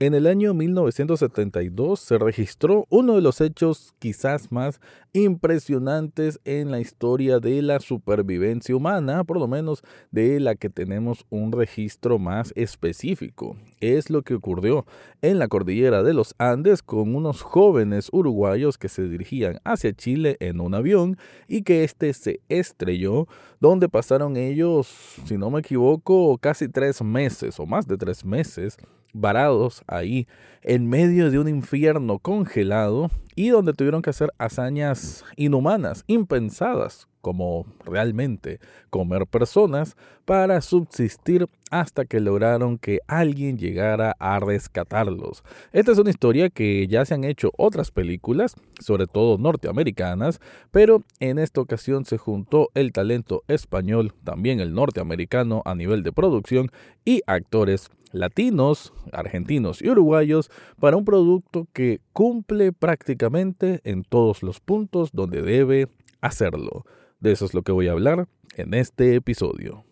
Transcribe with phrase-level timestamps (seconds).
[0.00, 4.80] En el año 1972 se registró uno de los hechos quizás más
[5.12, 9.82] impresionantes en la historia de la supervivencia humana, por lo menos
[10.12, 13.56] de la que tenemos un registro más específico.
[13.80, 14.86] Es lo que ocurrió
[15.20, 20.36] en la cordillera de los Andes con unos jóvenes uruguayos que se dirigían hacia Chile
[20.38, 21.18] en un avión
[21.48, 23.26] y que éste se estrelló,
[23.58, 24.86] donde pasaron ellos,
[25.24, 28.78] si no me equivoco, casi tres meses o más de tres meses
[29.12, 30.26] varados ahí
[30.62, 37.66] en medio de un infierno congelado y donde tuvieron que hacer hazañas inhumanas, impensadas, como
[37.84, 38.58] realmente
[38.90, 45.42] comer personas, para subsistir hasta que lograron que alguien llegara a rescatarlos.
[45.72, 50.40] Esta es una historia que ya se han hecho otras películas, sobre todo norteamericanas,
[50.70, 56.12] pero en esta ocasión se juntó el talento español, también el norteamericano a nivel de
[56.12, 56.70] producción
[57.04, 64.60] y actores latinos, argentinos y uruguayos para un producto que cumple prácticamente en todos los
[64.60, 65.88] puntos donde debe
[66.20, 66.84] hacerlo.
[67.20, 69.84] De eso es lo que voy a hablar en este episodio.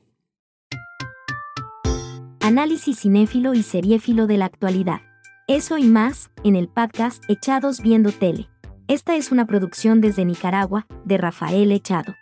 [2.41, 5.01] Análisis cinéfilo y seriéfilo de la actualidad.
[5.49, 8.49] Eso y más en el podcast Echados Viendo Tele.
[8.89, 12.15] Esta es una producción desde Nicaragua de Rafael Echado.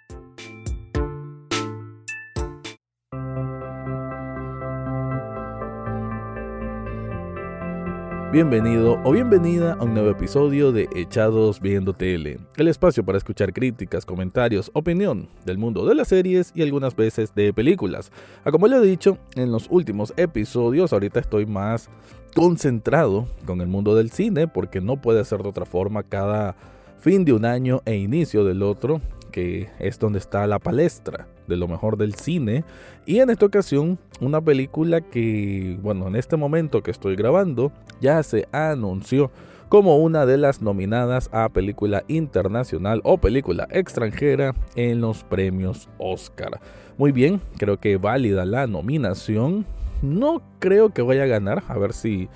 [8.34, 13.52] Bienvenido o bienvenida a un nuevo episodio de Echados Viendo Tele, el espacio para escuchar
[13.52, 18.10] críticas, comentarios, opinión del mundo de las series y algunas veces de películas.
[18.44, 21.88] A ah, como le he dicho en los últimos episodios, ahorita estoy más
[22.34, 26.56] concentrado con el mundo del cine porque no puede ser de otra forma cada
[26.98, 31.56] fin de un año e inicio del otro que es donde está la palestra de
[31.56, 32.64] lo mejor del cine.
[33.06, 38.22] Y en esta ocasión, una película que, bueno, en este momento que estoy grabando, ya
[38.22, 39.30] se anunció
[39.68, 46.60] como una de las nominadas a película internacional o película extranjera en los premios Oscar.
[46.96, 49.66] Muy bien, creo que válida la nominación.
[50.02, 52.28] No creo que vaya a ganar, a ver si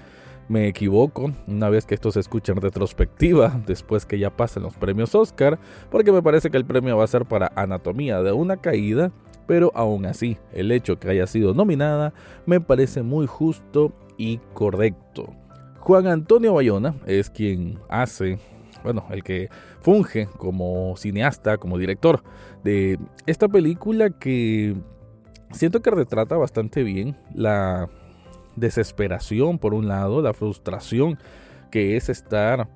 [0.48, 4.74] me equivoco una vez que esto se escucha en retrospectiva, después que ya pasen los
[4.76, 5.58] premios Oscar,
[5.90, 9.12] porque me parece que el premio va a ser para Anatomía de una caída,
[9.46, 12.12] pero aún así, el hecho que haya sido nominada
[12.46, 15.32] me parece muy justo y correcto.
[15.80, 18.38] Juan Antonio Bayona es quien hace,
[18.82, 19.48] bueno, el que
[19.80, 22.22] funge como cineasta, como director
[22.62, 24.76] de esta película que
[25.50, 27.88] siento que retrata bastante bien la
[28.60, 31.18] desesperación por un lado, la frustración
[31.70, 32.68] que es estar,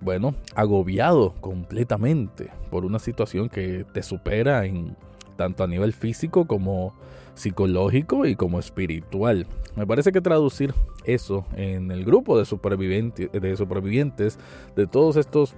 [0.00, 4.96] bueno, agobiado completamente por una situación que te supera en
[5.36, 6.94] tanto a nivel físico como
[7.34, 9.46] psicológico y como espiritual.
[9.76, 10.72] Me parece que traducir
[11.04, 14.38] eso en el grupo de, supervivientes de, supervivientes
[14.76, 15.54] de todos estos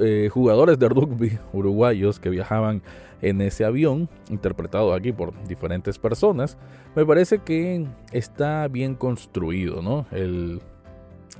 [0.00, 2.82] eh, jugadores de rugby uruguayos que viajaban
[3.20, 6.56] en ese avión, interpretado aquí por diferentes personas,
[6.94, 10.06] me parece que está bien construido, ¿no?
[10.12, 10.60] El,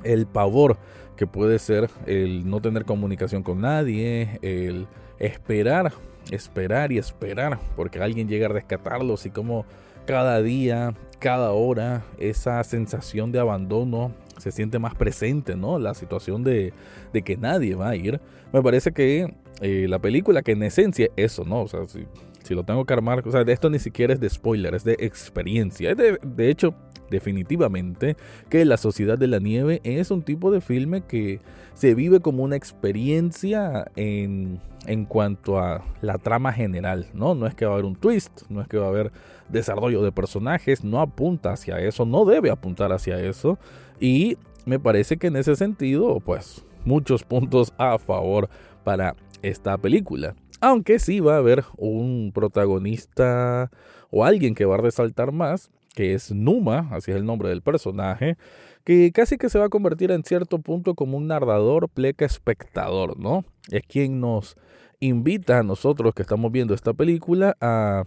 [0.02, 0.76] el pavor
[1.16, 4.86] que puede ser el no tener comunicación con nadie, el
[5.18, 5.92] esperar,
[6.30, 9.64] esperar y esperar porque alguien llegue a rescatarlos y como
[10.06, 15.78] cada día, cada hora, esa sensación de abandono se siente más presente, ¿no?
[15.78, 16.72] La situación de,
[17.12, 18.20] de que nadie va a ir.
[18.52, 21.62] Me parece que eh, la película, que en esencia eso, ¿no?
[21.62, 22.06] O sea, si,
[22.42, 24.84] si, lo tengo que armar, o sea, de esto ni siquiera es de spoiler, es
[24.84, 25.94] de experiencia.
[25.94, 26.74] De, de hecho,
[27.10, 28.16] definitivamente
[28.48, 31.40] que La Sociedad de la Nieve es un tipo de filme que
[31.74, 37.34] se vive como una experiencia en, en cuanto a la trama general, ¿no?
[37.34, 39.12] No es que va a haber un twist, no es que va a haber
[39.48, 43.58] desarrollo de personajes, no apunta hacia eso, no debe apuntar hacia eso.
[44.00, 48.48] Y me parece que en ese sentido, pues, muchos puntos a favor
[48.84, 50.34] para esta película.
[50.60, 53.70] Aunque sí va a haber un protagonista
[54.10, 57.60] o alguien que va a resaltar más, que es Numa, así es el nombre del
[57.60, 58.36] personaje,
[58.84, 63.18] que casi que se va a convertir en cierto punto como un narrador pleca espectador,
[63.18, 63.44] ¿no?
[63.72, 64.56] Es quien nos
[65.00, 68.04] invita a nosotros que estamos viendo esta película a,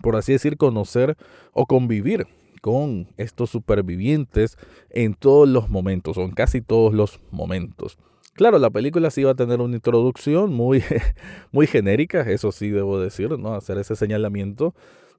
[0.00, 1.18] por así decir, conocer
[1.52, 2.28] o convivir
[2.62, 4.56] con estos supervivientes
[4.88, 7.98] en todos los momentos, o en casi todos los momentos.
[8.32, 10.82] Claro, la película sí va a tener una introducción muy,
[11.52, 13.52] muy genérica, eso sí debo decir, ¿no?
[13.52, 14.74] Hacer ese señalamiento.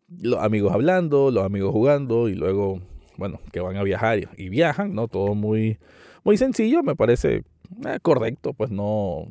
[0.10, 2.82] Los amigos hablando, los amigos jugando y luego,
[3.18, 5.08] bueno, que van a viajar y viajan, ¿no?
[5.08, 5.78] Todo muy,
[6.24, 7.44] muy sencillo, me parece
[7.86, 9.28] eh, correcto, pues no,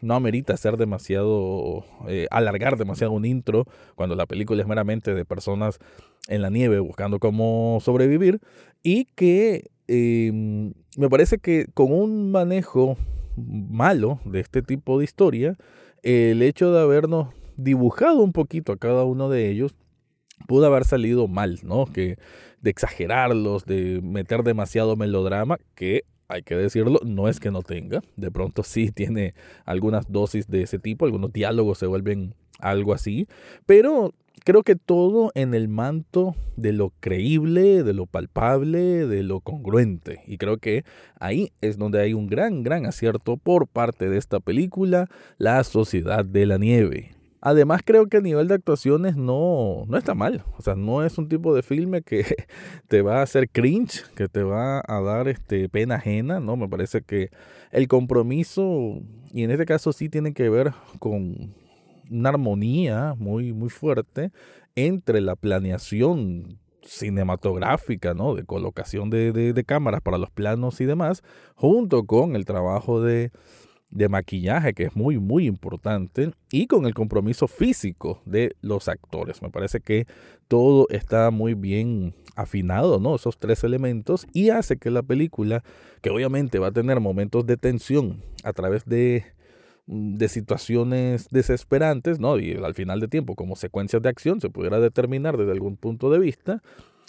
[0.00, 5.24] no amerita ser demasiado, eh, alargar demasiado un intro cuando la película es meramente de
[5.24, 5.78] personas
[6.28, 8.40] en la nieve buscando cómo sobrevivir
[8.82, 12.96] y que em, me parece que con un manejo
[13.36, 15.56] malo de este tipo de historia,
[16.02, 19.76] el hecho de habernos dibujado un poquito a cada uno de ellos
[20.46, 21.86] pudo haber salido mal, ¿no?
[21.86, 22.16] Que
[22.60, 28.02] de exagerarlos, de meter demasiado melodrama, que hay que decirlo, no es que no tenga,
[28.16, 33.26] de pronto sí tiene algunas dosis de ese tipo, algunos diálogos se vuelven algo así,
[33.66, 34.12] pero
[34.44, 40.22] creo que todo en el manto de lo creíble, de lo palpable, de lo congruente.
[40.26, 40.84] Y creo que
[41.18, 45.08] ahí es donde hay un gran, gran acierto por parte de esta película,
[45.38, 47.17] La Sociedad de la Nieve.
[47.40, 50.44] Además creo que a nivel de actuaciones no, no está mal.
[50.56, 52.24] O sea, no es un tipo de filme que
[52.88, 56.56] te va a hacer cringe, que te va a dar este, pena ajena, ¿no?
[56.56, 57.30] Me parece que
[57.70, 59.00] el compromiso,
[59.32, 61.54] y en este caso sí tiene que ver con
[62.10, 64.32] una armonía muy, muy fuerte
[64.74, 68.34] entre la planeación cinematográfica, ¿no?
[68.34, 71.22] De colocación de, de cámaras para los planos y demás,
[71.54, 73.30] junto con el trabajo de
[73.90, 79.42] de maquillaje que es muy muy importante y con el compromiso físico de los actores.
[79.42, 80.06] Me parece que
[80.46, 83.16] todo está muy bien afinado, ¿no?
[83.16, 85.64] Esos tres elementos y hace que la película,
[86.02, 89.24] que obviamente va a tener momentos de tensión a través de
[89.88, 92.38] de situaciones desesperantes, ¿no?
[92.38, 96.10] Y al final de tiempo, como secuencias de acción, se pudiera determinar desde algún punto
[96.10, 96.62] de vista,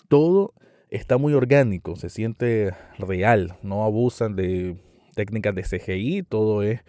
[0.07, 0.53] todo
[0.89, 4.77] está muy orgánico, se siente real, no abusan de
[5.15, 6.81] técnicas de CGI, todo es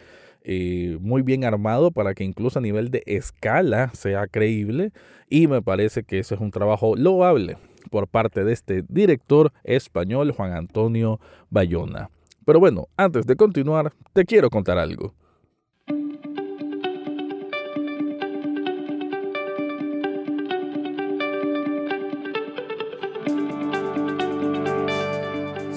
[0.43, 4.93] eh, muy bien armado para que incluso a nivel de escala sea creíble
[5.29, 7.59] y me parece que ese es un trabajo loable
[7.91, 11.21] por parte de este director español Juan Antonio
[11.51, 12.11] Bayona.
[12.47, 15.15] Pero bueno, antes de continuar, te quiero contar algo.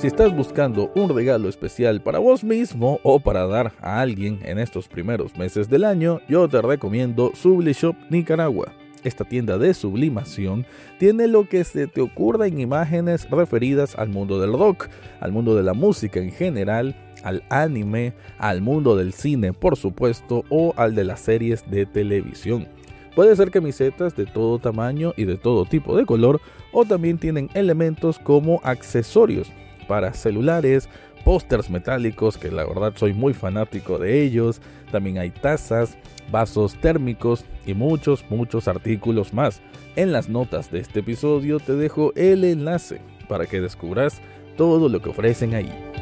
[0.04, 4.60] Si estás buscando un regalo especial para vos mismo o para dar a alguien en
[4.60, 8.74] estos primeros meses del año, yo te recomiendo Sublishop Nicaragua.
[9.06, 10.66] Esta tienda de sublimación
[11.00, 14.90] tiene lo que se te ocurra en imágenes referidas al mundo del rock,
[15.22, 20.44] al mundo de la música en general, al anime, al mundo del cine por supuesto
[20.50, 22.68] o al de las series de televisión.
[23.16, 26.42] Puede ser camisetas de todo tamaño y de todo tipo de color
[26.74, 29.50] o también tienen elementos como accesorios
[29.84, 30.90] para celulares,
[31.24, 35.98] pósters metálicos, que la verdad soy muy fanático de ellos, también hay tazas,
[36.32, 39.62] vasos térmicos y muchos, muchos artículos más.
[39.96, 44.22] En las notas de este episodio te dejo el enlace para que descubras
[44.58, 45.93] todo lo que ofrecen ahí.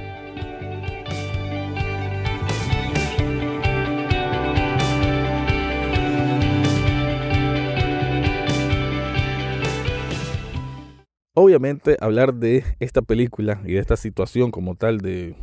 [11.43, 15.33] Obviamente hablar de esta película y de esta situación como tal de,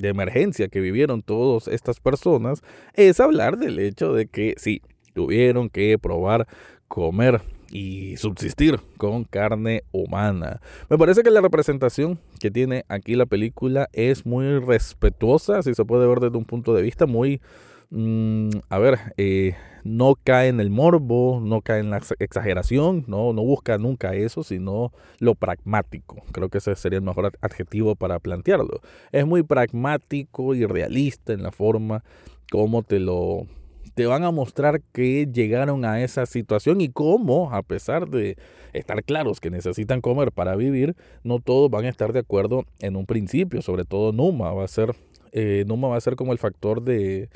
[0.00, 2.62] emergencia que vivieron todas estas personas
[2.94, 4.82] es hablar del hecho de que sí,
[5.14, 6.46] tuvieron que probar
[6.86, 7.40] comer
[7.72, 10.60] y subsistir con carne humana.
[10.88, 15.84] Me parece que la representación que tiene aquí la película es muy respetuosa, si se
[15.84, 17.40] puede ver desde un punto de vista muy,
[17.90, 19.54] mm, a ver, eh,
[19.84, 24.42] no cae en el morbo, no cae en la exageración, no, no busca nunca eso,
[24.42, 26.16] sino lo pragmático.
[26.32, 28.80] Creo que ese sería el mejor adjetivo para plantearlo.
[29.12, 32.04] Es muy pragmático y realista en la forma
[32.50, 33.46] como te lo
[33.94, 38.36] te van a mostrar que llegaron a esa situación y cómo, a pesar de
[38.72, 42.94] estar claros que necesitan comer para vivir, no todos van a estar de acuerdo en
[42.94, 43.60] un principio.
[43.60, 44.94] Sobre todo Numa va a ser,
[45.32, 47.28] eh, Numa va a ser como el factor de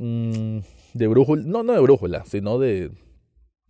[0.00, 0.58] mm,
[0.94, 2.90] de brújula, no, no de brújula, sino de,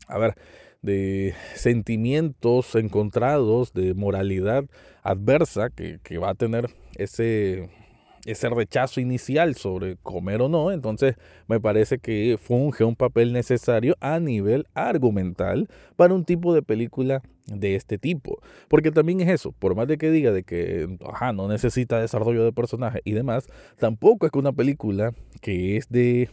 [0.06, 0.34] a ver,
[0.80, 4.64] de sentimientos encontrados, de moralidad
[5.02, 7.68] adversa que, que va a tener ese,
[8.24, 11.16] ese rechazo inicial sobre comer o no, entonces
[11.48, 17.22] me parece que funge un papel necesario a nivel argumental para un tipo de película
[17.46, 18.40] de este tipo.
[18.68, 22.44] Porque también es eso, por más de que diga de que ajá, no necesita desarrollo
[22.44, 23.48] de personaje y demás,
[23.78, 26.28] tampoco es que una película que es de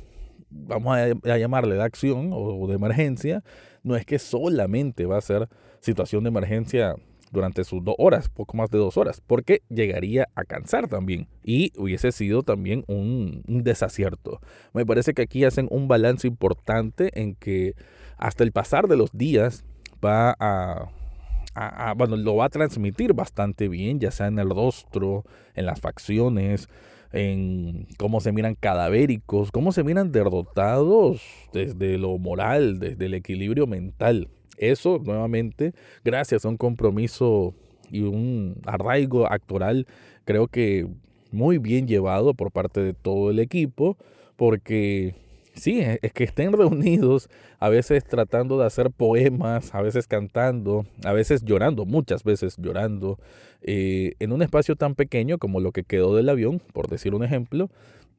[0.49, 3.43] vamos a, llamarle de acción o de emergencia,
[3.83, 5.49] no es que solamente va a ser
[5.81, 6.95] situación de emergencia
[7.31, 11.71] durante sus dos horas, poco más de dos horas, porque llegaría a cansar también y
[11.77, 14.39] hubiese sido también un, desacierto.
[14.73, 17.75] Me parece que aquí hacen un balance importante en que
[18.17, 19.63] hasta el pasar de los días
[20.03, 25.23] va a, bueno, lo va a transmitir bastante bien, ya sea en el rostro,
[25.55, 26.69] en las facciones,
[27.11, 31.21] en cómo se miran cadavéricos, cómo se miran derrotados
[31.53, 34.29] desde lo moral, desde el equilibrio mental.
[34.57, 35.73] Eso, nuevamente,
[36.03, 37.53] gracias a un compromiso
[37.89, 39.87] y un arraigo actoral,
[40.25, 40.87] creo que
[41.31, 43.97] muy bien llevado por parte de todo el equipo,
[44.35, 45.15] porque
[45.53, 51.13] sí, es que estén reunidos, a veces tratando de hacer poemas, a veces cantando, a
[51.13, 53.19] veces llorando, muchas veces llorando,
[53.61, 57.23] eh, en un espacio tan pequeño como lo que quedó del avión, por decir un
[57.23, 57.69] ejemplo,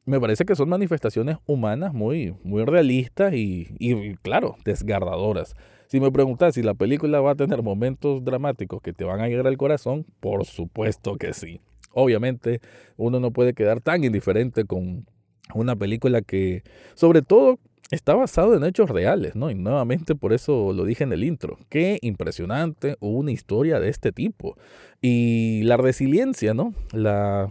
[0.05, 5.55] me parece que son manifestaciones humanas muy, muy realistas y, y, claro, desgarradoras.
[5.89, 9.27] Si me preguntas si la película va a tener momentos dramáticos que te van a
[9.27, 11.61] llegar al corazón, por supuesto que sí.
[11.93, 12.61] Obviamente
[12.95, 15.07] uno no puede quedar tan indiferente con
[15.55, 16.61] una película que
[16.93, 17.57] sobre todo
[17.89, 19.49] está basado en hechos reales, ¿no?
[19.49, 21.57] Y nuevamente por eso lo dije en el intro.
[21.69, 24.57] Qué impresionante una historia de este tipo.
[25.01, 26.75] Y la resiliencia, ¿no?
[26.91, 27.49] La,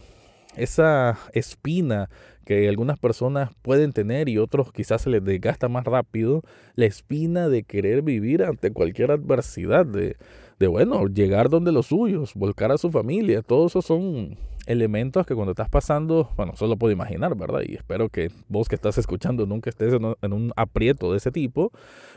[0.57, 2.09] esa espina
[2.49, 6.41] que algunas personas pueden tener y otros quizás se les desgasta más rápido,
[6.77, 10.17] la espina de querer vivir ante cualquier adversidad, de,
[10.59, 15.35] de bueno, llegar donde los suyos, volcar a su familia, todos esos son elementos que
[15.35, 17.61] cuando estás pasando, bueno, solo puedo imaginar, ¿verdad?
[17.69, 21.71] Y espero que vos que estás escuchando nunca estés en un, aprieto de ese tipo,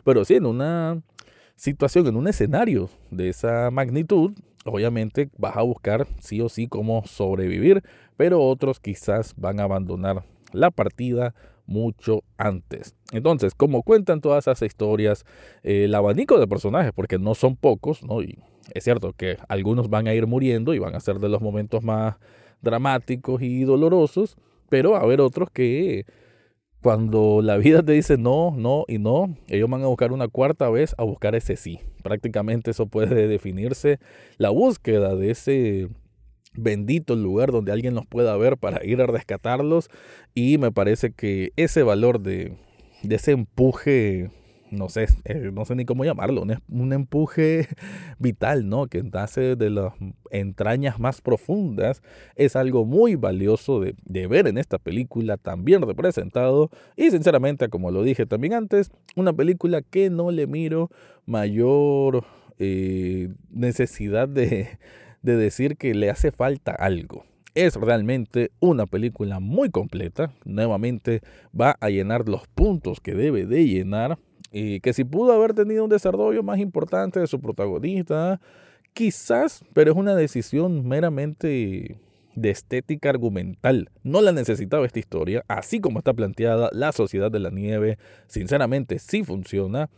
[0.06, 1.02] pero sí en una
[1.58, 4.32] situación, en un escenario de esa magnitud,
[4.66, 7.84] obviamente vas a buscar sí o sí cómo sobrevivir,
[8.18, 11.34] pero otros quizás van a abandonar la partida
[11.66, 12.96] mucho antes.
[13.12, 15.26] Entonces, como cuentan todas esas historias,
[15.64, 18.22] el abanico de personajes, porque no son pocos, ¿no?
[18.22, 18.40] Y
[18.74, 21.84] es cierto que algunos van a ir muriendo y van a ser de los momentos
[21.84, 22.16] más
[22.62, 24.38] dramáticos y dolorosos,
[24.70, 26.06] pero a haber otros que
[26.82, 30.70] cuando la vida te dice no, no y no, ellos van a buscar una cuarta
[30.70, 31.80] vez a buscar ese sí.
[32.04, 34.00] Prácticamente eso puede definirse
[34.38, 35.90] la búsqueda de ese
[36.54, 39.90] bendito lugar donde alguien los pueda ver para ir a rescatarlos
[40.34, 42.58] y me parece que ese valor de,
[43.04, 44.30] de ese empuje
[44.72, 47.68] no sé, eh, no sé ni cómo llamarlo, un, empuje
[48.20, 48.88] vital, ¿no?
[48.88, 49.94] Que nace de las
[50.32, 52.02] entrañas más profundas,
[52.36, 57.92] es algo muy valioso de, de, ver en esta película, también representado, y sinceramente, como
[57.92, 60.90] lo dije también antes, una película que no le miro
[61.26, 62.26] mayor
[62.58, 64.70] eh, necesidad de
[65.22, 67.26] de decir que le hace falta algo.
[67.54, 70.34] Es realmente una película muy completa.
[70.46, 71.22] Nuevamente
[71.60, 74.18] va a llenar los puntos que debe de llenar.
[74.52, 78.42] Y que si pudo haber tenido un desarrollo más importante de su protagonista,
[78.94, 81.98] quizás, pero es una decisión meramente
[82.36, 83.90] de estética argumental.
[84.04, 89.00] No la necesitaba esta historia, así como está planteada la Sociedad de la Nieve, sinceramente
[89.00, 89.90] sí funciona.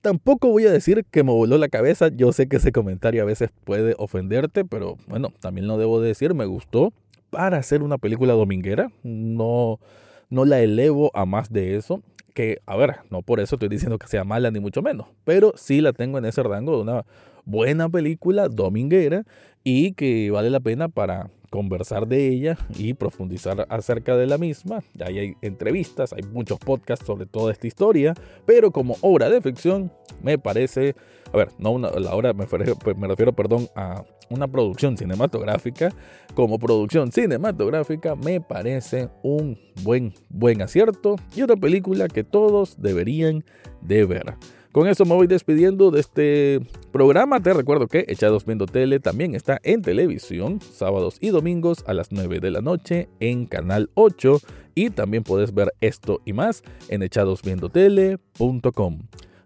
[0.00, 2.08] Tampoco voy a decir que me voló la cabeza.
[2.08, 6.34] Yo sé que ese comentario a veces puede ofenderte, pero bueno, también lo debo decir.
[6.34, 6.92] Me gustó
[7.30, 8.92] para hacer una película dominguera.
[9.02, 9.80] No,
[10.28, 12.02] no la elevo a más de eso.
[12.34, 15.54] Que, a ver, no por eso estoy diciendo que sea mala ni mucho menos, pero
[15.56, 17.06] sí la tengo en ese rango de una
[17.44, 19.24] buena película dominguera
[19.62, 24.82] y que vale la pena para conversar de ella y profundizar acerca de la misma.
[24.98, 28.12] Ahí hay entrevistas, hay muchos podcasts sobre toda esta historia,
[28.44, 30.96] pero como obra de ficción me parece,
[31.32, 35.92] a ver, no una, la obra me, refiero, perdón, a una producción cinematográfica,
[36.34, 43.44] como producción cinematográfica me parece un buen, buen acierto y otra película que todos deberían
[43.80, 44.34] de ver.
[44.74, 47.38] Con eso me voy despidiendo de este programa.
[47.38, 52.10] Te recuerdo que Echados Viendo Tele también está en televisión, sábados y domingos a las
[52.10, 54.40] 9 de la noche en Canal 8.
[54.74, 58.98] Y también puedes ver esto y más en echadosviendotele.com.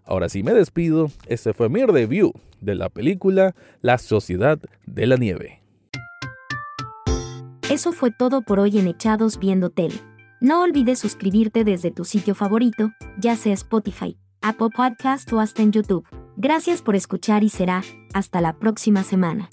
[0.03, 1.11] Ahora sí me despido.
[1.27, 4.57] Este fue mi review de la película La Sociedad
[4.87, 5.61] de la Nieve.
[7.69, 9.93] Eso fue todo por hoy en Echados Viendo Tele.
[10.41, 15.71] No olvides suscribirte desde tu sitio favorito, ya sea Spotify Apple Podcast o hasta en
[15.71, 16.05] YouTube.
[16.37, 19.49] Gracias por escuchar y será hasta la próxima semana.